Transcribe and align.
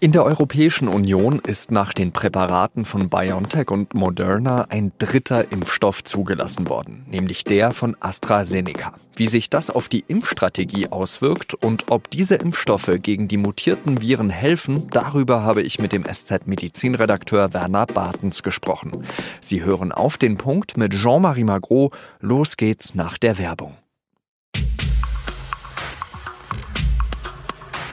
In 0.00 0.12
der 0.12 0.24
Europäischen 0.24 0.86
Union 0.86 1.40
ist 1.44 1.72
nach 1.72 1.92
den 1.92 2.12
Präparaten 2.12 2.84
von 2.84 3.08
BioNTech 3.08 3.68
und 3.72 3.94
Moderna 3.94 4.66
ein 4.68 4.92
dritter 4.98 5.50
Impfstoff 5.50 6.04
zugelassen 6.04 6.68
worden, 6.68 7.04
nämlich 7.10 7.42
der 7.42 7.72
von 7.72 7.96
AstraZeneca. 7.98 8.94
Wie 9.16 9.26
sich 9.26 9.50
das 9.50 9.70
auf 9.70 9.88
die 9.88 10.04
Impfstrategie 10.06 10.86
auswirkt 10.86 11.54
und 11.54 11.90
ob 11.90 12.10
diese 12.10 12.36
Impfstoffe 12.36 12.92
gegen 13.02 13.26
die 13.26 13.38
mutierten 13.38 14.00
Viren 14.00 14.30
helfen, 14.30 14.88
darüber 14.92 15.42
habe 15.42 15.62
ich 15.62 15.80
mit 15.80 15.90
dem 15.90 16.04
SZ-Medizinredakteur 16.04 17.52
Werner 17.52 17.86
Bartens 17.86 18.44
gesprochen. 18.44 19.04
Sie 19.40 19.64
hören 19.64 19.90
auf 19.90 20.16
den 20.16 20.36
Punkt 20.36 20.76
mit 20.76 20.92
Jean-Marie 20.92 21.42
Magro. 21.42 21.90
Los 22.20 22.56
geht's 22.56 22.94
nach 22.94 23.18
der 23.18 23.36
Werbung. 23.38 23.76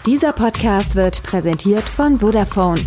Dieser 0.06 0.34
Podcast 0.34 0.96
wird 0.96 1.24
präsentiert 1.24 1.90
von 1.90 2.20
Vodafone. 2.20 2.86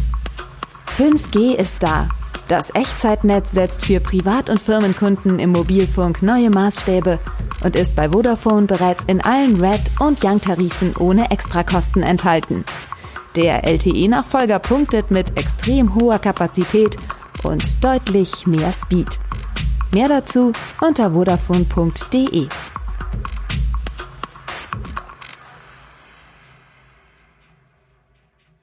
5G 0.97 1.57
ist 1.57 1.83
da. 1.83 2.09
Das 2.47 2.73
Echtzeitnetz 2.77 3.51
setzt 3.51 3.85
für 3.85 3.99
Privat- 3.99 4.49
und 4.49 4.61
Firmenkunden 4.61 5.41
im 5.41 5.51
Mobilfunk 5.51 6.23
neue 6.23 6.49
Maßstäbe 6.49 7.19
und 7.65 7.75
ist 7.75 7.97
bei 7.97 8.11
Vodafone 8.11 8.67
bereits 8.67 9.03
in 9.07 9.21
allen 9.21 9.61
Red- 9.61 9.91
und 9.99 10.23
Young-Tarifen 10.23 10.95
ohne 10.97 11.33
Extrakosten 11.33 12.05
enthalten. 12.05 12.65
Der 13.35 13.65
LTE-Nachfolger 13.65 14.61
punktet 14.61 15.11
mit 15.11 15.37
extrem 15.37 15.97
hoher 15.97 16.21
Kapazität 16.21 16.95
und 17.43 17.83
deutlich 17.83 18.47
mehr 18.47 18.71
Speed. 18.71 19.19
Mehr 19.93 20.09
dazu 20.09 20.53
unter 20.81 21.11
vodafone.de. 21.11 22.47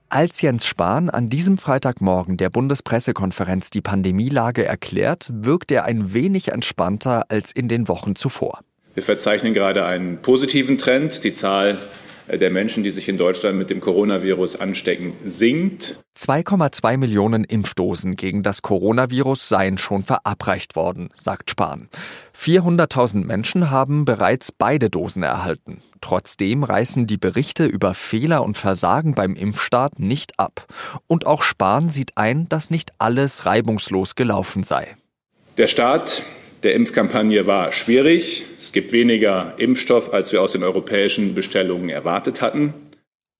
Als 0.09 0.41
Jens 0.41 0.65
Spahn 0.67 1.09
an 1.09 1.29
diesem 1.29 1.57
Freitagmorgen 1.57 2.37
der 2.37 2.49
Bundespressekonferenz 2.49 3.71
die 3.71 3.81
Pandemielage 3.81 4.63
erklärt, 4.63 5.29
wirkt 5.33 5.71
er 5.71 5.85
ein 5.85 6.13
wenig 6.13 6.49
entspannter 6.49 7.25
als 7.29 7.51
in 7.51 7.67
den 7.67 7.87
Wochen 7.87 8.15
zuvor. 8.15 8.59
Wir 8.93 9.03
verzeichnen 9.03 9.53
gerade 9.53 9.85
einen 9.85 10.21
positiven 10.21 10.77
Trend. 10.77 11.23
Die 11.23 11.33
Zahl 11.33 11.77
der 12.27 12.49
Menschen, 12.49 12.83
die 12.83 12.91
sich 12.91 13.07
in 13.07 13.17
Deutschland 13.17 13.57
mit 13.57 13.69
dem 13.69 13.79
Coronavirus 13.79 14.59
anstecken, 14.59 15.13
sinkt. 15.23 15.97
2,2 16.17 16.97
Millionen 16.97 17.43
Impfdosen 17.43 18.15
gegen 18.15 18.41
das 18.41 18.61
Coronavirus 18.61 19.49
seien 19.49 19.77
schon 19.77 20.03
verabreicht 20.03 20.75
worden, 20.75 21.09
sagt 21.15 21.49
Spahn. 21.49 21.89
400.000 22.35 23.25
Menschen 23.25 23.69
haben 23.69 24.05
bereits 24.05 24.51
beide 24.51 24.89
Dosen 24.89 25.23
erhalten. 25.23 25.79
Trotzdem 26.01 26.63
reißen 26.63 27.07
die 27.07 27.17
Berichte 27.17 27.65
über 27.65 27.93
Fehler 27.93 28.43
und 28.43 28.57
Versagen 28.57 29.13
beim 29.13 29.35
Impfstart 29.35 29.99
nicht 29.99 30.39
ab. 30.39 30.67
Und 31.07 31.25
auch 31.25 31.43
Spahn 31.43 31.89
sieht 31.89 32.17
ein, 32.17 32.47
dass 32.49 32.69
nicht 32.69 32.93
alles 32.97 33.45
reibungslos 33.45 34.15
gelaufen 34.15 34.63
sei. 34.63 34.95
Der 35.57 35.67
Start 35.67 36.23
der 36.65 36.73
Impfkampagne 36.73 37.45
war 37.45 37.71
schwierig. 37.71 38.43
Es 38.57 38.71
gibt 38.73 38.91
weniger 38.91 39.53
Impfstoff, 39.57 40.11
als 40.11 40.33
wir 40.33 40.41
aus 40.41 40.51
den 40.53 40.63
europäischen 40.63 41.35
Bestellungen 41.35 41.89
erwartet 41.89 42.41
hatten. 42.41 42.73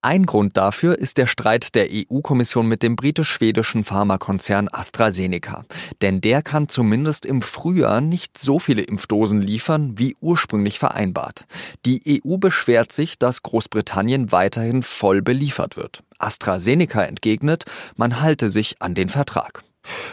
Ein 0.04 0.28
Grund 0.28 0.56
dafür 0.56 1.00
ist 1.00 1.18
der 1.18 1.26
Streit 1.26 1.74
der 1.74 1.88
EU-Kommission 1.92 2.68
mit 2.68 2.84
dem 2.84 2.96
britisch-schwedischen 2.96 3.84
Pharmakonzern 3.84 4.70
AstraZeneca. 4.72 5.66
Denn 6.04 6.22
der 6.22 6.44
kann 6.44 6.70
zumindest 6.70 7.26
im 7.26 7.42
Frühjahr 7.42 8.02
nicht 8.02 8.38
so 8.38 8.60
viele 8.60 8.84
Impfdosen 8.84 9.42
liefern, 9.42 9.98
wie 9.98 10.16
ursprünglich 10.22 10.78
vereinbart. 10.78 11.48
Die 11.88 12.22
EU 12.24 12.38
beschwert 12.38 12.94
sich, 12.94 13.18
dass 13.18 13.42
Großbritannien 13.42 14.32
weiterhin 14.32 14.84
voll 14.84 15.24
beliefert 15.24 15.76
wird. 15.76 16.04
AstraZeneca 16.20 17.02
entgegnet, 17.02 17.66
man 17.96 18.22
halte 18.22 18.52
sich 18.52 18.80
an 18.84 18.94
den 18.94 19.10
Vertrag. 19.10 19.65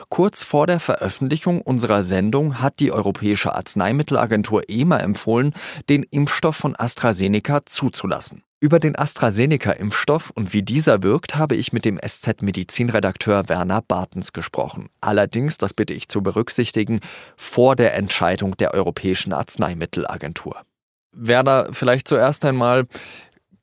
Kurz 0.09 0.45
vor 0.45 0.67
der 0.67 0.81
Veröffentlichung 0.81 1.61
unserer 1.61 2.03
Sendung 2.03 2.61
hat 2.61 2.81
die 2.81 2.93
Europäische 2.93 3.55
Arzneimittelagentur 3.55 4.63
EMA 4.69 4.99
empfohlen, 4.99 5.55
den 5.89 6.03
Impfstoff 6.03 6.57
von 6.57 6.75
AstraZeneca 6.77 7.65
zuzulassen. 7.67 8.43
Über 8.63 8.79
den 8.79 8.95
AstraZeneca-Impfstoff 8.97 10.31
und 10.31 10.53
wie 10.53 10.63
dieser 10.63 11.03
wirkt, 11.03 11.35
habe 11.35 11.57
ich 11.57 11.73
mit 11.73 11.85
dem 11.85 11.99
SZ-Medizinredakteur 11.99 13.49
Werner 13.49 13.83
Bartens 13.83 14.33
gesprochen. 14.33 14.89
Allerdings, 15.01 15.59
das 15.59 15.75
bitte 15.75 15.95
ich 15.95 16.09
zu 16.09 16.23
berücksichtigen, 16.23 17.01
vor 17.37 17.75
der 17.75 17.95
Entscheidung 17.95 18.57
der 18.57 18.73
Europäischen 18.73 19.33
Arzneimittelagentur. 19.33 20.63
Werner, 21.11 21.71
vielleicht 21.73 22.07
zuerst 22.07 22.45
einmal, 22.45 22.87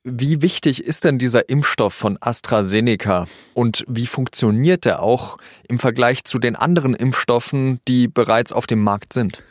wie 0.04 0.42
wichtig 0.42 0.84
ist 0.84 1.04
denn 1.04 1.18
dieser 1.18 1.50
Impfstoff 1.50 1.94
von 1.94 2.18
AstraZeneca 2.22 3.28
und 3.54 3.84
wie 3.88 4.06
funktioniert 4.06 4.86
er 4.86 5.02
auch 5.04 5.38
im 5.68 5.78
Vergleich 5.78 6.24
zu 6.24 6.40
den 6.40 6.56
anderen 6.56 6.94
Impfstoffen, 6.94 7.80
die 7.88 8.08
bereits 8.08 8.54
auf 8.54 8.66
dem 8.66 8.82
Markt 8.82 9.14
sind? 9.14 9.44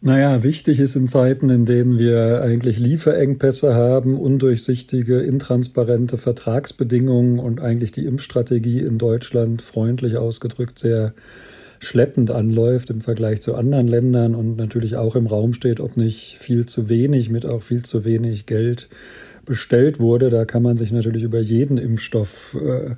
Naja, 0.00 0.42
wichtig 0.42 0.80
ist 0.80 0.96
in 0.96 1.08
Zeiten, 1.08 1.48
in 1.48 1.64
denen 1.64 1.98
wir 1.98 2.42
eigentlich 2.42 2.78
Lieferengpässe 2.78 3.74
haben, 3.74 4.18
undurchsichtige, 4.18 5.20
intransparente 5.20 6.18
Vertragsbedingungen 6.18 7.38
und 7.38 7.60
eigentlich 7.60 7.92
die 7.92 8.04
Impfstrategie 8.04 8.80
in 8.80 8.98
Deutschland 8.98 9.62
freundlich 9.62 10.18
ausgedrückt 10.18 10.78
sehr 10.78 11.14
schleppend 11.78 12.30
anläuft 12.30 12.90
im 12.90 13.00
Vergleich 13.00 13.40
zu 13.40 13.54
anderen 13.54 13.88
Ländern 13.88 14.34
und 14.34 14.56
natürlich 14.56 14.96
auch 14.96 15.16
im 15.16 15.26
Raum 15.26 15.54
steht, 15.54 15.80
ob 15.80 15.96
nicht 15.96 16.36
viel 16.38 16.66
zu 16.66 16.88
wenig 16.88 17.30
mit 17.30 17.46
auch 17.46 17.62
viel 17.62 17.82
zu 17.82 18.04
wenig 18.04 18.46
Geld 18.46 18.88
bestellt 19.44 20.00
wurde. 20.00 20.30
Da 20.30 20.44
kann 20.44 20.62
man 20.62 20.76
sich 20.76 20.92
natürlich 20.92 21.22
über 21.22 21.40
jeden 21.40 21.78
Impfstoff 21.78 22.56
äh, 22.60 22.96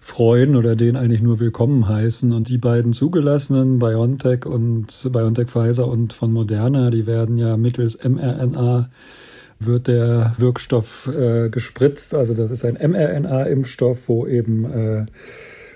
freuen 0.00 0.56
oder 0.56 0.76
den 0.76 0.96
eigentlich 0.96 1.22
nur 1.22 1.40
willkommen 1.40 1.88
heißen. 1.88 2.32
Und 2.32 2.48
die 2.48 2.58
beiden 2.58 2.92
zugelassenen, 2.92 3.78
BioNTech 3.78 4.46
und 4.46 5.08
BioNTech 5.12 5.48
Pfizer 5.48 5.88
und 5.88 6.12
von 6.12 6.32
Moderna, 6.32 6.90
die 6.90 7.06
werden 7.06 7.38
ja 7.38 7.56
mittels 7.56 7.98
mRNA 8.02 8.90
wird 9.66 9.86
der 9.86 10.34
Wirkstoff 10.38 11.08
äh, 11.08 11.48
gespritzt. 11.48 12.14
Also 12.14 12.34
das 12.34 12.50
ist 12.50 12.64
ein 12.64 12.74
mRNA-Impfstoff, 12.74 14.08
wo 14.08 14.26
eben 14.26 14.64
äh, 14.64 15.06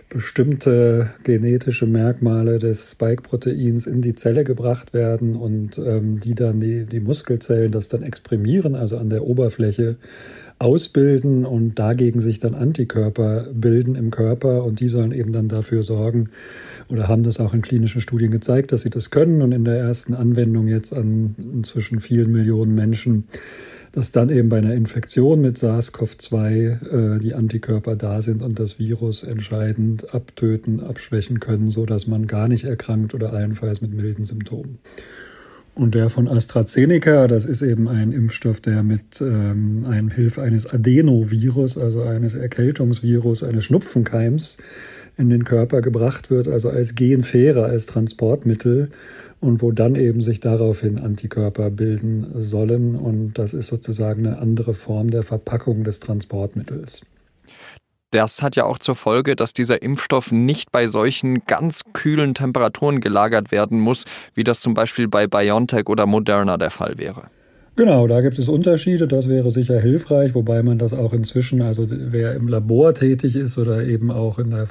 bestimmte 0.08 1.10
genetische 1.24 1.86
Merkmale 1.86 2.58
des 2.58 2.92
Spike-Proteins 2.92 3.86
in 3.86 4.02
die 4.02 4.14
Zelle 4.14 4.44
gebracht 4.44 4.94
werden 4.94 5.34
und 5.34 5.78
ähm, 5.78 6.20
die 6.20 6.34
dann 6.34 6.60
die, 6.60 6.84
die 6.84 7.00
Muskelzellen 7.00 7.72
das 7.72 7.88
dann 7.88 8.02
exprimieren, 8.02 8.74
also 8.74 8.98
an 8.98 9.10
der 9.10 9.24
Oberfläche 9.24 9.96
ausbilden 10.58 11.44
und 11.44 11.78
dagegen 11.78 12.20
sich 12.20 12.38
dann 12.38 12.54
Antikörper 12.54 13.48
bilden 13.52 13.94
im 13.94 14.10
Körper. 14.10 14.64
Und 14.64 14.80
die 14.80 14.88
sollen 14.88 15.12
eben 15.12 15.32
dann 15.32 15.48
dafür 15.48 15.82
sorgen 15.82 16.30
oder 16.88 17.08
haben 17.08 17.24
das 17.24 17.40
auch 17.40 17.52
in 17.52 17.62
klinischen 17.62 18.00
Studien 18.00 18.30
gezeigt, 18.30 18.72
dass 18.72 18.82
sie 18.82 18.90
das 18.90 19.10
können. 19.10 19.42
Und 19.42 19.52
in 19.52 19.64
der 19.64 19.76
ersten 19.76 20.14
Anwendung 20.14 20.68
jetzt 20.68 20.92
an 20.92 21.34
inzwischen 21.38 22.00
vielen 22.00 22.32
Millionen 22.32 22.74
Menschen 22.74 23.24
dass 23.92 24.12
dann 24.12 24.28
eben 24.28 24.48
bei 24.48 24.58
einer 24.58 24.74
Infektion 24.74 25.40
mit 25.40 25.58
SARS-CoV-2 25.58 27.16
äh, 27.16 27.18
die 27.18 27.34
Antikörper 27.34 27.96
da 27.96 28.20
sind 28.20 28.42
und 28.42 28.58
das 28.58 28.78
Virus 28.78 29.22
entscheidend 29.22 30.14
abtöten, 30.14 30.80
abschwächen 30.80 31.40
können, 31.40 31.70
so 31.70 31.86
dass 31.86 32.06
man 32.06 32.26
gar 32.26 32.48
nicht 32.48 32.64
erkrankt 32.64 33.14
oder 33.14 33.32
allenfalls 33.32 33.80
mit 33.80 33.92
milden 33.92 34.24
Symptomen. 34.24 34.78
Und 35.76 35.94
der 35.94 36.08
von 36.08 36.26
AstraZeneca, 36.26 37.26
das 37.26 37.44
ist 37.44 37.60
eben 37.60 37.86
ein 37.86 38.10
Impfstoff, 38.10 38.60
der 38.60 38.82
mit 38.82 39.20
ähm, 39.20 39.84
einem 39.86 40.08
Hilfe 40.08 40.40
eines 40.40 40.66
Adenovirus, 40.66 41.76
also 41.76 42.02
eines 42.02 42.32
Erkältungsvirus, 42.32 43.42
eines 43.42 43.64
Schnupfenkeims, 43.64 44.56
in 45.16 45.30
den 45.30 45.44
Körper 45.44 45.80
gebracht 45.80 46.30
wird, 46.30 46.48
also 46.48 46.68
als 46.68 46.94
Genfähre, 46.94 47.64
als 47.64 47.86
Transportmittel 47.86 48.90
und 49.40 49.62
wo 49.62 49.70
dann 49.70 49.94
eben 49.94 50.20
sich 50.20 50.40
daraufhin 50.40 51.00
Antikörper 51.00 51.70
bilden 51.70 52.26
sollen. 52.34 52.96
Und 52.96 53.34
das 53.34 53.54
ist 53.54 53.68
sozusagen 53.68 54.26
eine 54.26 54.38
andere 54.38 54.74
Form 54.74 55.10
der 55.10 55.22
Verpackung 55.22 55.84
des 55.84 56.00
Transportmittels. 56.00 57.02
Das 58.10 58.42
hat 58.42 58.56
ja 58.56 58.64
auch 58.64 58.78
zur 58.78 58.94
Folge, 58.94 59.36
dass 59.36 59.52
dieser 59.52 59.82
Impfstoff 59.82 60.32
nicht 60.32 60.70
bei 60.70 60.86
solchen 60.86 61.44
ganz 61.44 61.82
kühlen 61.92 62.34
Temperaturen 62.34 63.00
gelagert 63.00 63.50
werden 63.50 63.80
muss, 63.80 64.04
wie 64.34 64.44
das 64.44 64.60
zum 64.60 64.74
Beispiel 64.74 65.08
bei 65.08 65.26
BioNTech 65.26 65.88
oder 65.88 66.06
Moderna 66.06 66.56
der 66.56 66.70
Fall 66.70 66.98
wäre. 66.98 67.28
Genau, 67.76 68.06
da 68.06 68.22
gibt 68.22 68.38
es 68.38 68.48
Unterschiede. 68.48 69.06
Das 69.06 69.28
wäre 69.28 69.50
sicher 69.50 69.78
hilfreich, 69.78 70.34
wobei 70.34 70.62
man 70.62 70.78
das 70.78 70.94
auch 70.94 71.12
inzwischen, 71.12 71.60
also 71.60 71.86
wer 71.90 72.32
im 72.32 72.48
Labor 72.48 72.94
tätig 72.94 73.36
ist 73.36 73.58
oder 73.58 73.84
eben 73.84 74.10
auch 74.10 74.38
in 74.38 74.48
der 74.48 74.66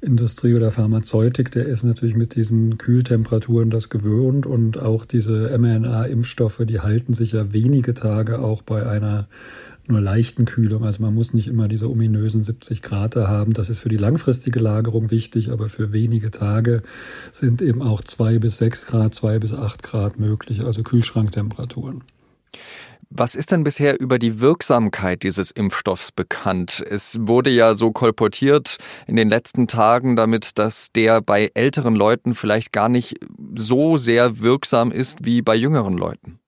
Pharmaindustrie 0.00 0.54
oder 0.54 0.70
Pharmazeutik, 0.70 1.50
der 1.50 1.66
ist 1.66 1.82
natürlich 1.82 2.16
mit 2.16 2.34
diesen 2.34 2.78
Kühltemperaturen 2.78 3.70
das 3.70 3.88
gewöhnt 3.88 4.46
und 4.46 4.78
auch 4.78 5.04
diese 5.04 5.56
mRNA-Impfstoffe, 5.56 6.62
die 6.66 6.80
halten 6.80 7.14
sich 7.14 7.32
ja 7.32 7.52
wenige 7.52 7.94
Tage 7.94 8.38
auch 8.38 8.62
bei 8.62 8.86
einer 8.86 9.28
nur 9.88 10.00
leichten 10.00 10.44
Kühlung. 10.44 10.84
Also 10.84 11.02
man 11.02 11.14
muss 11.14 11.32
nicht 11.32 11.46
immer 11.46 11.68
diese 11.68 11.88
ominösen 11.88 12.42
70 12.42 12.82
Grad 12.82 13.14
haben. 13.16 13.52
Das 13.52 13.70
ist 13.70 13.80
für 13.80 13.88
die 13.88 13.96
langfristige 13.96 14.58
Lagerung 14.58 15.10
wichtig, 15.10 15.50
aber 15.50 15.68
für 15.68 15.92
wenige 15.92 16.30
Tage 16.30 16.82
sind 17.30 17.62
eben 17.62 17.82
auch 17.82 18.02
zwei 18.02 18.38
bis 18.38 18.58
sechs 18.58 18.86
Grad, 18.86 19.14
zwei 19.14 19.38
bis 19.38 19.52
acht 19.52 19.82
Grad 19.82 20.18
möglich, 20.18 20.64
also 20.64 20.82
Kühlschranktemperaturen. 20.82 22.02
Was 23.10 23.36
ist 23.36 23.52
denn 23.52 23.62
bisher 23.62 24.00
über 24.00 24.18
die 24.18 24.40
Wirksamkeit 24.40 25.22
dieses 25.22 25.52
Impfstoffs 25.52 26.10
bekannt? 26.10 26.84
Es 26.90 27.16
wurde 27.20 27.50
ja 27.50 27.72
so 27.72 27.92
kolportiert 27.92 28.78
in 29.06 29.14
den 29.14 29.28
letzten 29.28 29.68
Tagen 29.68 30.16
damit, 30.16 30.58
dass 30.58 30.90
der 30.90 31.20
bei 31.20 31.50
älteren 31.54 31.94
Leuten 31.94 32.34
vielleicht 32.34 32.72
gar 32.72 32.88
nicht 32.88 33.20
so 33.56 33.96
sehr 33.96 34.40
wirksam 34.40 34.90
ist 34.90 35.24
wie 35.24 35.40
bei 35.40 35.54
jüngeren 35.54 35.96
Leuten. 35.96 36.40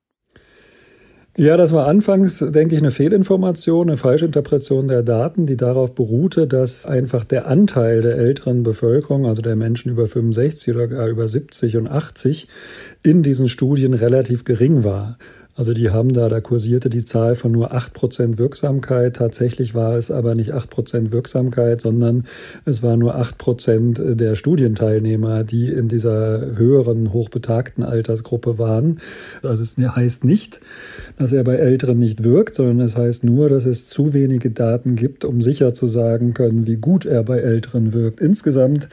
Ja, 1.37 1.55
das 1.55 1.71
war 1.71 1.87
anfangs, 1.87 2.39
denke 2.39 2.75
ich, 2.75 2.81
eine 2.81 2.91
Fehlinformation, 2.91 3.87
eine 3.87 3.95
Falschinterpretation 3.95 4.89
der 4.89 5.03
Daten, 5.03 5.45
die 5.45 5.55
darauf 5.55 5.95
beruhte, 5.95 6.47
dass 6.47 6.85
einfach 6.85 7.23
der 7.23 7.47
Anteil 7.47 8.01
der 8.01 8.17
älteren 8.17 8.63
Bevölkerung, 8.63 9.25
also 9.25 9.41
der 9.41 9.55
Menschen 9.55 9.89
über 9.89 10.07
65 10.07 10.75
oder 10.75 10.89
gar 10.89 11.07
über 11.07 11.29
70 11.29 11.77
und 11.77 11.87
80, 11.87 12.49
in 13.03 13.23
diesen 13.23 13.47
Studien 13.47 13.93
relativ 13.93 14.43
gering 14.43 14.83
war. 14.83 15.17
Also 15.59 15.73
die 15.73 15.89
haben 15.89 16.13
da, 16.13 16.29
da 16.29 16.39
kursierte 16.39 16.89
die 16.89 17.03
Zahl 17.03 17.35
von 17.35 17.51
nur 17.51 17.73
8% 17.73 18.37
Wirksamkeit. 18.37 19.17
Tatsächlich 19.17 19.75
war 19.75 19.97
es 19.97 20.09
aber 20.09 20.33
nicht 20.33 20.53
8% 20.53 21.11
Wirksamkeit, 21.11 21.81
sondern 21.81 22.23
es 22.63 22.81
war 22.81 22.95
nur 22.95 23.17
8% 23.17 24.15
der 24.15 24.35
Studienteilnehmer, 24.35 25.43
die 25.43 25.67
in 25.67 25.89
dieser 25.89 26.55
höheren, 26.55 27.11
hochbetagten 27.11 27.83
Altersgruppe 27.83 28.57
waren. 28.57 28.99
Also 29.43 29.61
es 29.63 29.75
heißt 29.77 30.23
nicht, 30.23 30.61
dass 31.17 31.33
er 31.33 31.43
bei 31.43 31.57
Älteren 31.57 31.97
nicht 31.97 32.23
wirkt, 32.23 32.55
sondern 32.55 32.79
es 32.79 32.95
heißt 32.95 33.25
nur, 33.25 33.49
dass 33.49 33.65
es 33.65 33.85
zu 33.87 34.13
wenige 34.13 34.51
Daten 34.51 34.95
gibt, 34.95 35.25
um 35.25 35.41
sicher 35.41 35.73
zu 35.73 35.87
sagen 35.87 36.33
können, 36.33 36.67
wie 36.67 36.77
gut 36.77 37.03
er 37.05 37.21
bei 37.23 37.39
Älteren 37.39 37.91
wirkt. 37.91 38.21
Insgesamt 38.21 38.87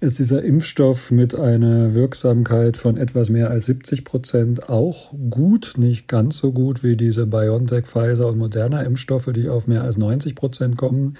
ist 0.00 0.18
dieser 0.18 0.42
Impfstoff 0.42 1.10
mit 1.10 1.38
einer 1.38 1.92
Wirksamkeit 1.92 2.78
von 2.78 2.96
etwas 2.96 3.28
mehr 3.28 3.50
als 3.50 3.66
70 3.66 4.04
Prozent 4.04 4.68
auch 4.70 5.12
gut, 5.30 5.74
nicht 5.76 6.08
ganz 6.08 6.38
so 6.38 6.52
gut 6.52 6.82
wie 6.82 6.96
diese 6.96 7.26
BioNTech, 7.26 7.84
Pfizer 7.84 8.28
und 8.28 8.38
Moderna 8.38 8.80
Impfstoffe, 8.80 9.30
die 9.34 9.50
auf 9.50 9.66
mehr 9.66 9.82
als 9.82 9.98
90 9.98 10.34
Prozent 10.34 10.78
kommen. 10.78 11.18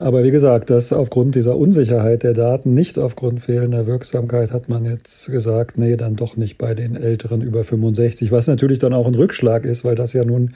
Aber 0.00 0.22
wie 0.22 0.30
gesagt, 0.30 0.70
das 0.70 0.92
aufgrund 0.92 1.34
dieser 1.34 1.56
Unsicherheit 1.56 2.22
der 2.22 2.34
Daten, 2.34 2.72
nicht 2.72 3.00
aufgrund 3.00 3.40
fehlender 3.40 3.88
Wirksamkeit, 3.88 4.52
hat 4.52 4.68
man 4.68 4.84
jetzt 4.84 5.26
gesagt, 5.26 5.76
nee, 5.76 5.96
dann 5.96 6.14
doch 6.14 6.36
nicht 6.36 6.56
bei 6.56 6.74
den 6.74 6.94
Älteren 6.94 7.42
über 7.42 7.64
65, 7.64 8.30
was 8.30 8.46
natürlich 8.46 8.78
dann 8.78 8.94
auch 8.94 9.08
ein 9.08 9.16
Rückschlag 9.16 9.64
ist, 9.64 9.84
weil 9.84 9.96
das 9.96 10.12
ja 10.12 10.24
nun 10.24 10.52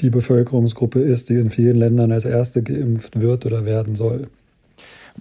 die 0.00 0.10
Bevölkerungsgruppe 0.10 1.00
ist, 1.00 1.28
die 1.28 1.34
in 1.34 1.50
vielen 1.50 1.76
Ländern 1.76 2.12
als 2.12 2.24
erste 2.24 2.62
geimpft 2.62 3.20
wird 3.20 3.46
oder 3.46 3.64
werden 3.64 3.96
soll. 3.96 4.28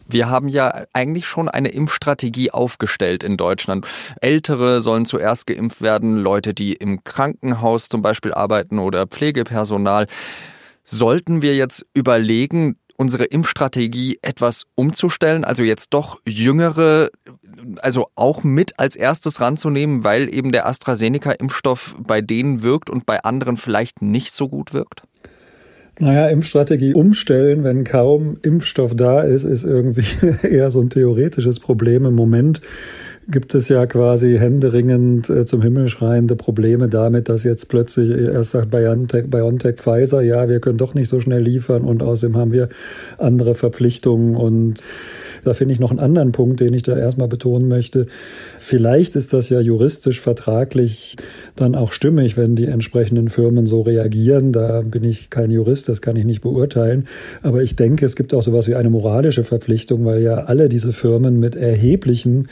Wir 0.08 0.30
haben 0.30 0.48
ja 0.48 0.86
eigentlich 0.94 1.26
schon 1.26 1.50
eine 1.50 1.70
Impfstrategie 1.70 2.52
aufgestellt 2.52 3.24
in 3.24 3.38
Deutschland. 3.38 3.88
Ältere 4.22 4.82
sollen 4.82 5.06
zuerst 5.06 5.48
geimpft 5.48 5.82
werden, 5.82 6.18
Leute, 6.18 6.54
die 6.54 6.74
im 6.74 7.04
Krankenhaus 7.04 7.90
zum 7.90 8.02
Beispiel 8.02 8.34
arbeiten 8.34 8.80
oder 8.80 9.08
Pflegepersonal. 9.08 10.08
Sollten 10.84 11.42
wir 11.42 11.56
jetzt 11.56 11.86
überlegen, 11.94 12.78
unsere 12.96 13.26
Impfstrategie 13.26 14.20
etwas 14.22 14.68
umzustellen, 14.76 15.44
also 15.44 15.64
jetzt 15.64 15.94
doch 15.94 16.22
jüngere, 16.26 17.10
also 17.82 18.08
auch 18.16 18.44
mit 18.44 18.80
als 18.80 18.96
erstes 18.96 19.42
ranzunehmen, 19.42 20.04
weil 20.04 20.34
eben 20.34 20.52
der 20.52 20.68
AstraZeneca-Impfstoff 20.68 21.96
bei 22.00 22.22
denen 22.22 22.64
wirkt 22.64 22.90
und 22.90 23.06
bei 23.06 23.24
anderen 23.24 23.58
vielleicht 23.58 24.02
nicht 24.02 24.36
so 24.36 24.48
gut 24.48 24.74
wirkt? 24.74 25.04
Naja, 26.00 26.28
Impfstrategie 26.28 26.96
umstellen, 26.96 27.64
wenn 27.64 27.84
kaum 27.84 28.38
Impfstoff 28.42 28.96
da 28.96 29.22
ist, 29.22 29.44
ist 29.44 29.64
irgendwie 29.64 30.06
eher 30.48 30.72
so 30.72 30.82
ein 30.82 30.90
theoretisches 30.90 31.60
Problem. 31.60 32.06
Im 32.06 32.16
Moment 32.16 32.62
gibt 33.28 33.54
es 33.56 33.70
ja 33.70 33.86
quasi 33.86 34.38
händeringend 34.38 35.30
äh, 35.30 35.46
zum 35.46 35.62
Himmel 35.62 35.88
schreiende 35.90 36.36
Probleme 36.36 36.90
damit, 36.90 37.30
dass 37.30 37.44
jetzt 37.44 37.70
plötzlich 37.70 38.10
erst 38.10 38.52
sagt 38.52 38.72
BioNTech, 38.72 39.30
BioNTech 39.30 39.76
Pfizer, 39.78 40.22
ja, 40.22 40.50
wir 40.50 40.60
können 40.60 40.78
doch 40.78 40.94
nicht 40.94 41.08
so 41.08 41.20
schnell 41.20 41.42
liefern 41.42 41.84
und 41.84 42.02
außerdem 42.02 42.38
haben 42.38 42.52
wir 42.52 42.70
andere 43.18 43.56
Verpflichtungen 43.56 44.36
und 44.36 44.82
da 45.44 45.54
finde 45.54 45.74
ich 45.74 45.80
noch 45.80 45.92
einen 45.92 46.00
anderen 46.00 46.32
Punkt, 46.32 46.60
den 46.60 46.74
ich 46.74 46.84
da 46.84 46.98
erstmal 46.98 47.28
betonen 47.28 47.68
möchte. 47.68 48.06
Vielleicht 48.60 49.16
ist 49.16 49.34
das 49.34 49.50
ja 49.50 49.60
juristisch, 49.60 50.20
vertraglich 50.20 51.16
dann 51.56 51.76
auch 51.76 51.92
stimmig, 51.92 52.38
wenn 52.38 52.56
die 52.56 52.66
entsprechenden 52.66 53.30
Firmen 53.30 53.66
so 53.66 53.82
reagieren. 53.82 54.52
Da 54.52 54.82
bin 54.82 55.04
ich 55.04 55.30
kein 55.30 55.52
Jurist, 55.52 55.90
das 55.90 56.02
kann 56.02 56.16
ich 56.16 56.26
nicht 56.26 56.42
beurteilen. 56.42 57.08
Aber 57.42 57.64
ich 57.64 57.76
denke, 57.76 58.06
es 58.06 58.16
gibt 58.16 58.34
auch 58.34 58.44
sowas 58.44 58.68
wie 58.68 58.76
eine 58.76 58.90
moralische 58.90 59.44
Verpflichtung, 59.44 60.06
weil 60.06 60.22
ja 60.22 60.36
alle 60.46 60.70
diese 60.70 60.94
Firmen 60.94 61.40
mit 61.40 61.56
erheblichen 61.56 62.48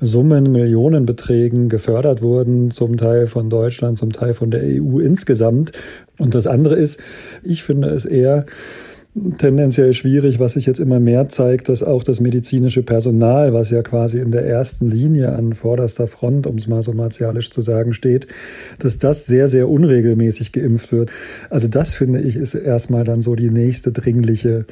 Summen, 0.00 0.50
Millionenbeträgen 0.50 1.68
gefördert 1.68 2.22
wurden, 2.22 2.72
zum 2.72 2.96
Teil 2.96 3.28
von 3.28 3.48
Deutschland, 3.48 3.98
zum 3.98 4.12
Teil 4.12 4.34
von 4.34 4.50
der 4.50 4.62
EU 4.62 4.98
insgesamt. 4.98 5.70
Und 6.18 6.34
das 6.34 6.48
andere 6.48 6.74
ist, 6.74 7.00
ich 7.44 7.62
finde 7.62 7.88
es 7.90 8.04
eher, 8.04 8.44
tendenziell 9.36 9.92
schwierig, 9.92 10.40
was 10.40 10.52
sich 10.52 10.64
jetzt 10.66 10.80
immer 10.80 10.98
mehr 10.98 11.28
zeigt, 11.28 11.68
dass 11.68 11.82
auch 11.82 12.02
das 12.02 12.20
medizinische 12.20 12.82
Personal, 12.82 13.52
was 13.52 13.70
ja 13.70 13.82
quasi 13.82 14.18
in 14.18 14.30
der 14.30 14.46
ersten 14.46 14.88
Linie 14.88 15.34
an 15.34 15.52
vorderster 15.52 16.06
Front, 16.06 16.46
um 16.46 16.56
es 16.56 16.66
mal 16.66 16.82
so 16.82 16.92
martialisch 16.92 17.50
zu 17.50 17.60
sagen, 17.60 17.92
steht, 17.92 18.26
dass 18.78 18.98
das 18.98 19.26
sehr, 19.26 19.48
sehr 19.48 19.68
unregelmäßig 19.68 20.52
geimpft 20.52 20.92
wird. 20.92 21.12
Also 21.50 21.68
das 21.68 21.94
finde 21.94 22.20
ich 22.20 22.36
ist 22.36 22.54
erstmal 22.54 23.04
dann 23.04 23.20
so 23.20 23.34
die 23.34 23.50
nächste 23.50 23.92
dringliche 23.92 24.64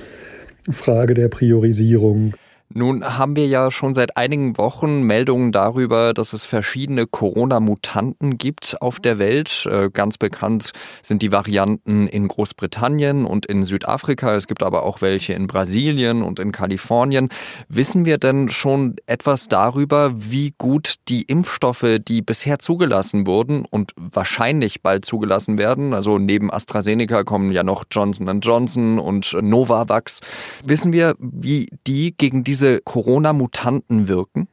Frage 0.68 1.14
der 1.14 1.28
Priorisierung. 1.28 2.34
Nun 2.72 3.04
haben 3.04 3.34
wir 3.34 3.48
ja 3.48 3.72
schon 3.72 3.94
seit 3.94 4.16
einigen 4.16 4.56
Wochen 4.56 5.02
Meldungen 5.02 5.50
darüber, 5.50 6.14
dass 6.14 6.32
es 6.32 6.44
verschiedene 6.44 7.04
Corona-Mutanten 7.04 8.38
gibt 8.38 8.76
auf 8.80 9.00
der 9.00 9.18
Welt. 9.18 9.66
Äh, 9.68 9.90
ganz 9.90 10.18
bekannt 10.18 10.70
sind 11.02 11.20
die 11.22 11.32
Varianten 11.32 12.06
in 12.06 12.28
Großbritannien 12.28 13.24
und 13.24 13.46
in 13.46 13.64
Südafrika. 13.64 14.36
Es 14.36 14.46
gibt 14.46 14.62
aber 14.62 14.84
auch 14.84 15.02
welche 15.02 15.32
in 15.32 15.48
Brasilien 15.48 16.22
und 16.22 16.38
in 16.38 16.52
Kalifornien. 16.52 17.30
Wissen 17.68 18.04
wir 18.04 18.18
denn 18.18 18.48
schon 18.48 18.94
etwas 19.06 19.48
darüber, 19.48 20.12
wie 20.14 20.54
gut 20.56 20.94
die 21.08 21.22
Impfstoffe, 21.22 21.98
die 22.06 22.22
bisher 22.22 22.60
zugelassen 22.60 23.26
wurden 23.26 23.64
und 23.64 23.94
wahrscheinlich 23.96 24.80
bald 24.80 25.04
zugelassen 25.04 25.58
werden, 25.58 25.92
also 25.92 26.18
neben 26.18 26.52
AstraZeneca 26.52 27.24
kommen 27.24 27.50
ja 27.50 27.64
noch 27.64 27.82
Johnson 27.90 28.40
Johnson 28.40 29.00
und 29.00 29.36
Novavax, 29.42 30.20
wissen 30.64 30.92
wir, 30.92 31.16
wie 31.18 31.68
die 31.86 32.14
gegen 32.16 32.44
diese 32.44 32.59
diese 32.60 32.80
Corona-Mutanten 32.82 34.08
wirken? 34.08 34.46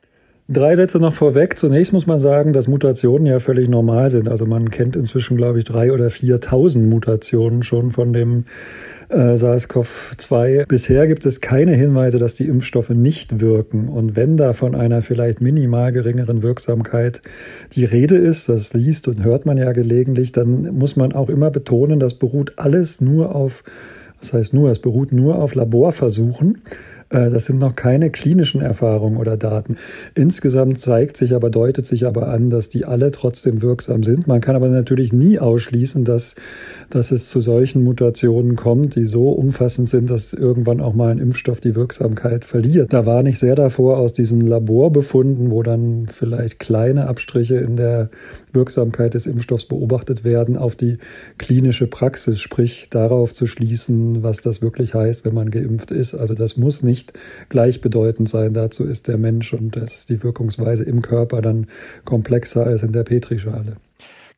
Drei 0.49 0.77
Sätze 0.77 0.97
noch 0.99 1.13
vorweg. 1.13 1.57
Zunächst 1.57 1.91
muss 1.91 2.07
man 2.07 2.19
sagen, 2.19 2.53
dass 2.53 2.69
Mutationen 2.69 3.27
ja 3.27 3.39
völlig 3.39 3.67
normal 3.67 4.09
sind. 4.09 4.29
Also 4.29 4.45
man 4.45 4.71
kennt 4.71 4.95
inzwischen, 4.95 5.35
glaube 5.35 5.57
ich, 5.57 5.65
drei 5.65 5.91
oder 5.91 6.09
viertausend 6.09 6.89
Mutationen 6.89 7.63
schon 7.63 7.91
von 7.91 8.13
dem 8.13 8.45
äh, 9.09 9.35
SARS-CoV-2. 9.35 10.65
Bisher 10.67 11.05
gibt 11.07 11.25
es 11.25 11.41
keine 11.41 11.73
Hinweise, 11.75 12.17
dass 12.17 12.35
die 12.35 12.47
Impfstoffe 12.47 12.91
nicht 12.91 13.41
wirken. 13.41 13.89
Und 13.89 14.15
wenn 14.15 14.37
da 14.37 14.53
von 14.53 14.73
einer 14.73 15.01
vielleicht 15.01 15.41
minimal 15.41 15.91
geringeren 15.91 16.43
Wirksamkeit 16.43 17.21
die 17.73 17.83
Rede 17.83 18.15
ist, 18.15 18.47
das 18.47 18.73
liest 18.73 19.09
und 19.09 19.25
hört 19.25 19.45
man 19.45 19.57
ja 19.57 19.73
gelegentlich, 19.73 20.31
dann 20.31 20.77
muss 20.77 20.95
man 20.95 21.11
auch 21.11 21.27
immer 21.29 21.51
betonen, 21.51 21.99
das 21.99 22.13
beruht 22.13 22.53
alles 22.55 23.01
nur 23.01 23.35
auf, 23.35 23.65
das 24.21 24.31
heißt 24.31 24.53
nur, 24.53 24.71
es 24.71 24.79
beruht 24.79 25.11
nur 25.11 25.39
auf 25.39 25.55
Laborversuchen. 25.55 26.61
Äh, 27.09 27.29
das 27.29 27.45
sind 27.45 27.59
noch 27.59 27.75
keine 27.75 28.09
klinischen 28.09 28.61
Erfahrungen 28.61 29.17
oder 29.17 29.37
Daten. 29.37 29.77
Insgesamt 30.15 30.79
zeigt 30.79 31.17
sich 31.17 31.35
aber, 31.35 31.49
deutet 31.49 31.85
sich 31.85 32.05
aber 32.05 32.29
an, 32.29 32.49
dass 32.49 32.69
die 32.69 32.85
alle 32.85 33.11
trotzdem 33.11 33.61
wirksam 33.61 34.03
sind. 34.03 34.27
Man 34.27 34.41
kann 34.41 34.55
aber 34.55 34.69
natürlich 34.69 35.13
nie 35.13 35.39
ausschließen, 35.39 36.03
dass, 36.03 36.35
dass 36.89 37.11
es 37.11 37.29
zu 37.29 37.39
solchen 37.39 37.83
Mutationen 37.83 38.55
kommt, 38.55 38.95
die 38.95 39.05
so 39.05 39.29
umfassend 39.29 39.89
sind, 39.89 40.09
dass 40.09 40.33
irgendwann 40.33 40.81
auch 40.81 40.93
mal 40.93 41.11
ein 41.11 41.19
Impfstoff 41.19 41.59
die 41.59 41.75
Wirksamkeit 41.75 42.45
verliert. 42.45 42.93
Da 42.93 43.05
war 43.05 43.23
nicht 43.23 43.39
sehr 43.39 43.55
davor 43.55 43.97
aus 43.97 44.13
diesen 44.13 44.41
Laborbefunden, 44.41 45.51
wo 45.51 45.63
dann 45.63 46.07
vielleicht 46.07 46.59
kleine 46.59 47.07
Abstriche 47.07 47.57
in 47.57 47.75
der 47.75 48.09
Wirksamkeit 48.53 49.13
des 49.13 49.27
Impfstoffs 49.27 49.65
beobachtet 49.65 50.23
werden, 50.23 50.57
auf 50.57 50.75
die 50.75 50.97
klinische 51.37 51.87
Praxis, 51.87 52.39
sprich 52.39 52.89
darauf 52.89 53.33
zu 53.33 53.45
schließen, 53.45 54.23
was 54.23 54.41
das 54.41 54.61
wirklich 54.61 54.93
heißt, 54.93 55.25
wenn 55.25 55.33
man 55.33 55.51
geimpft 55.51 55.91
ist. 55.91 56.15
Also 56.15 56.33
das 56.33 56.57
muss 56.57 56.83
nicht 56.83 56.96
nicht 56.97 57.13
gleichbedeutend 57.49 58.27
sein. 58.27 58.53
Dazu 58.53 58.83
ist 58.83 59.07
der 59.07 59.17
Mensch 59.17 59.53
und 59.53 59.75
ist 59.75 60.09
die 60.09 60.23
Wirkungsweise 60.23 60.83
im 60.83 61.01
Körper 61.01 61.41
dann 61.41 61.67
komplexer 62.05 62.65
als 62.65 62.83
in 62.83 62.91
der 62.91 63.03
Petrischale. 63.03 63.75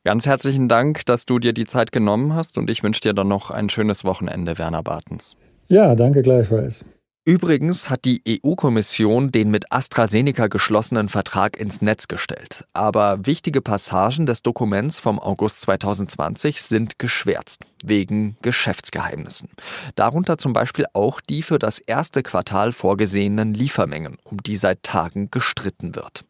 Ganz 0.04 0.26
herzlichen 0.26 0.68
Dank, 0.68 1.04
dass 1.06 1.26
du 1.26 1.38
dir 1.38 1.52
die 1.52 1.66
Zeit 1.66 1.92
genommen 1.92 2.34
hast 2.34 2.56
und 2.58 2.70
ich 2.70 2.82
wünsche 2.82 3.00
dir 3.00 3.12
dann 3.12 3.28
noch 3.28 3.50
ein 3.50 3.68
schönes 3.68 4.04
Wochenende, 4.04 4.58
Werner 4.58 4.82
Bartens. 4.82 5.36
Ja, 5.68 5.94
danke 5.94 6.22
gleichfalls. 6.22 6.84
Übrigens 7.30 7.88
hat 7.90 8.06
die 8.06 8.24
EU-Kommission 8.28 9.30
den 9.30 9.52
mit 9.52 9.70
AstraZeneca 9.70 10.48
geschlossenen 10.48 11.08
Vertrag 11.08 11.56
ins 11.60 11.80
Netz 11.80 12.08
gestellt. 12.08 12.64
Aber 12.72 13.24
wichtige 13.24 13.60
Passagen 13.60 14.26
des 14.26 14.42
Dokuments 14.42 14.98
vom 14.98 15.20
August 15.20 15.60
2020 15.60 16.60
sind 16.60 16.98
geschwärzt, 16.98 17.66
wegen 17.84 18.36
Geschäftsgeheimnissen. 18.42 19.48
Darunter 19.94 20.38
zum 20.38 20.52
Beispiel 20.52 20.86
auch 20.92 21.20
die 21.20 21.44
für 21.44 21.60
das 21.60 21.78
erste 21.78 22.24
Quartal 22.24 22.72
vorgesehenen 22.72 23.54
Liefermengen, 23.54 24.18
um 24.24 24.42
die 24.42 24.56
seit 24.56 24.82
Tagen 24.82 25.30
gestritten 25.30 25.94
wird. 25.94 26.24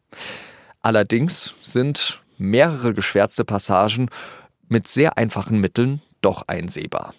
Allerdings 0.83 1.55
sind 1.63 2.21
mehrere 2.37 2.93
geschwärzte 2.93 3.43
Passagen 3.43 4.09
mit 4.69 4.87
sehr 4.87 5.17
einfachen 5.17 5.59
Mitteln 5.59 6.03
doch 6.21 6.43
einsehbar. 6.47 7.15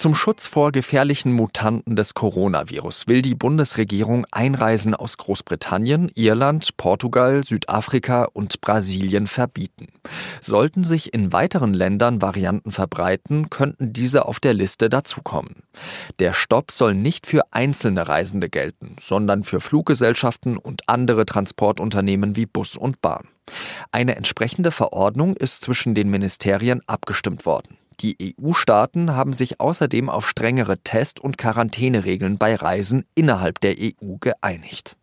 Zum 0.00 0.14
Schutz 0.14 0.46
vor 0.46 0.72
gefährlichen 0.72 1.30
Mutanten 1.30 1.94
des 1.94 2.14
Coronavirus 2.14 3.06
will 3.06 3.20
die 3.20 3.34
Bundesregierung 3.34 4.26
Einreisen 4.30 4.94
aus 4.94 5.18
Großbritannien, 5.18 6.10
Irland, 6.14 6.78
Portugal, 6.78 7.44
Südafrika 7.44 8.24
und 8.32 8.62
Brasilien 8.62 9.26
verbieten. 9.26 9.88
Sollten 10.40 10.84
sich 10.84 11.12
in 11.12 11.34
weiteren 11.34 11.74
Ländern 11.74 12.22
Varianten 12.22 12.70
verbreiten, 12.70 13.50
könnten 13.50 13.92
diese 13.92 14.24
auf 14.24 14.40
der 14.40 14.54
Liste 14.54 14.88
dazukommen. 14.88 15.64
Der 16.18 16.32
Stopp 16.32 16.70
soll 16.70 16.94
nicht 16.94 17.26
für 17.26 17.42
einzelne 17.50 18.08
Reisende 18.08 18.48
gelten, 18.48 18.96
sondern 18.98 19.44
für 19.44 19.60
Fluggesellschaften 19.60 20.56
und 20.56 20.88
andere 20.88 21.26
Transportunternehmen 21.26 22.36
wie 22.36 22.46
Bus 22.46 22.78
und 22.78 23.02
Bahn. 23.02 23.28
Eine 23.92 24.16
entsprechende 24.16 24.70
Verordnung 24.70 25.36
ist 25.36 25.60
zwischen 25.60 25.94
den 25.94 26.08
Ministerien 26.08 26.80
abgestimmt 26.86 27.44
worden. 27.44 27.76
Die 28.00 28.34
EU-Staaten 28.40 29.14
haben 29.14 29.34
sich 29.34 29.60
außerdem 29.60 30.08
auf 30.08 30.26
strengere 30.26 30.78
Test- 30.78 31.20
und 31.20 31.36
Quarantäneregeln 31.36 32.38
bei 32.38 32.54
Reisen 32.54 33.04
innerhalb 33.14 33.60
der 33.60 33.74
EU 33.78 34.16
geeinigt. 34.18 34.96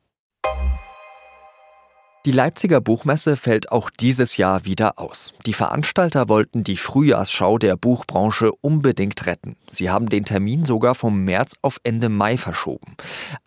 Die 2.27 2.34
Leipziger 2.34 2.81
Buchmesse 2.81 3.38
fällt 3.38 3.72
auch 3.72 3.89
dieses 3.89 4.36
Jahr 4.36 4.65
wieder 4.65 5.00
aus. 5.00 5.34
Die 5.46 5.53
Veranstalter 5.53 6.27
wollten 6.27 6.65
die 6.65 6.75
Frühjahrsschau 6.75 7.57
der 7.57 7.77
Buchbranche 7.77 8.51
unbedingt 8.51 9.25
retten. 9.27 9.55
Sie 9.69 9.89
haben 9.89 10.10
den 10.10 10.25
Termin 10.25 10.65
sogar 10.65 10.93
vom 10.93 11.24
März 11.24 11.53
auf 11.62 11.79
Ende 11.84 12.10
Mai 12.10 12.36
verschoben. 12.36 12.98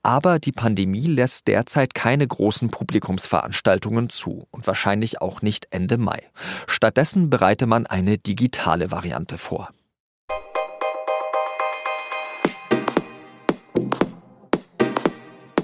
Aber 0.03 0.39
die 0.39 0.53
Pandemie 0.53 1.09
lässt 1.09 1.47
derzeit 1.47 1.93
keine 1.93 2.27
großen 2.27 2.71
Publikumsveranstaltungen 2.71 4.09
zu 4.09 4.47
und 4.51 4.67
wahrscheinlich 4.67 5.21
auch 5.21 5.43
nicht 5.43 5.67
Ende 5.73 5.99
Mai. 5.99 6.23
Stattdessen 6.67 7.29
bereite 7.29 7.67
man 7.67 7.85
eine 7.85 8.17
digitale 8.17 8.91
Variante 8.91 9.37
vor. 9.37 9.69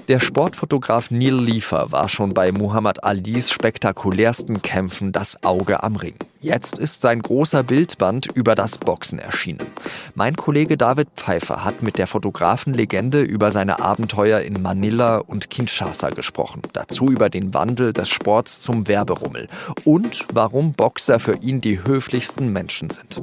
Der 0.07 0.21
Sportfotograf 0.21 1.11
Neil 1.11 1.35
Liefer 1.35 1.91
war 1.91 2.07
schon 2.07 2.33
bei 2.33 2.53
Muhammad 2.53 3.03
Alis 3.03 3.51
spektakulärsten 3.51 4.61
Kämpfen 4.61 5.11
das 5.11 5.43
Auge 5.43 5.83
am 5.83 5.97
Ring. 5.97 6.15
Jetzt 6.39 6.77
ist 6.77 7.01
sein 7.01 7.21
großer 7.21 7.63
Bildband 7.63 8.27
über 8.27 8.53
das 8.53 8.77
Boxen 8.77 9.17
erschienen. 9.17 9.65
Mein 10.13 10.35
Kollege 10.35 10.77
David 10.77 11.09
Pfeiffer 11.15 11.63
hat 11.63 11.81
mit 11.81 11.97
der 11.97 12.05
Fotografenlegende 12.05 13.21
über 13.21 13.49
seine 13.49 13.79
Abenteuer 13.81 14.41
in 14.41 14.61
Manila 14.61 15.17
und 15.17 15.49
Kinshasa 15.49 16.09
gesprochen. 16.09 16.61
Dazu 16.73 17.09
über 17.09 17.29
den 17.29 17.53
Wandel 17.53 17.91
des 17.91 18.09
Sports 18.09 18.59
zum 18.59 18.87
Werberummel 18.87 19.47
und 19.83 20.25
warum 20.31 20.73
Boxer 20.73 21.19
für 21.19 21.37
ihn 21.37 21.59
die 21.59 21.83
höflichsten 21.83 22.53
Menschen 22.53 22.91
sind. 22.91 23.21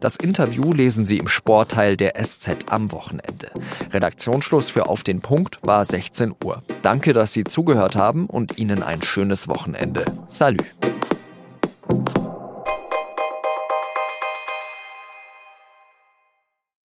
Das 0.00 0.16
Interview 0.16 0.72
lesen 0.72 1.04
Sie 1.04 1.18
im 1.18 1.28
Sportteil 1.28 1.96
der 1.96 2.14
SZ 2.22 2.66
am 2.70 2.92
Wochenende. 2.92 3.50
Redaktionsschluss 3.90 4.70
für 4.70 4.88
Auf 4.88 5.02
den 5.02 5.20
Punkt 5.20 5.58
war 5.62 5.84
16 5.84 6.34
Uhr. 6.44 6.62
Danke, 6.82 7.12
dass 7.12 7.32
Sie 7.32 7.44
zugehört 7.44 7.96
haben 7.96 8.26
und 8.26 8.58
Ihnen 8.58 8.82
ein 8.82 9.02
schönes 9.02 9.48
Wochenende. 9.48 10.04
Salü. 10.28 10.58